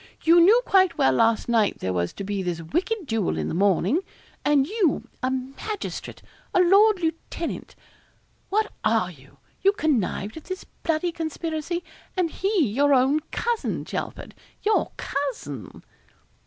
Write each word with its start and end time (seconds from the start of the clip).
'You 0.23 0.41
knew 0.41 0.59
quite 0.65 0.97
well 0.97 1.11
last 1.13 1.47
night 1.47 1.77
there 1.77 1.93
was 1.93 2.11
to 2.13 2.23
be 2.23 2.41
this 2.41 2.59
wicked 2.59 3.05
duel 3.05 3.37
in 3.37 3.49
the 3.49 3.53
morning 3.53 3.99
and 4.43 4.65
you 4.65 5.07
a 5.21 5.29
magistrate 5.29 6.23
a 6.55 6.59
lord 6.59 6.99
lieutenant 6.99 7.75
what 8.49 8.71
are 8.83 9.11
you? 9.11 9.37
you 9.61 9.73
connived 9.73 10.37
at 10.37 10.45
this 10.45 10.63
bloody 10.63 11.11
conspiracy 11.11 11.83
and 12.17 12.31
he 12.31 12.65
your 12.67 12.95
own 12.95 13.19
cousin, 13.29 13.85
Chelford 13.85 14.33
your 14.63 14.91
cousin!' 14.97 15.83